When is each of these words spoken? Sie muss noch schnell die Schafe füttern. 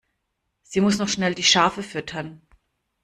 Sie 0.63 0.81
muss 0.81 0.97
noch 0.97 1.07
schnell 1.09 1.35
die 1.35 1.43
Schafe 1.43 1.83
füttern. 1.83 2.41